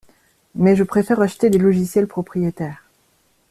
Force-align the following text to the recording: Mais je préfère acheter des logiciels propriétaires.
Mais 0.55 0.75
je 0.75 0.83
préfère 0.83 1.21
acheter 1.21 1.51
des 1.51 1.59
logiciels 1.59 2.07
propriétaires. 2.07 2.87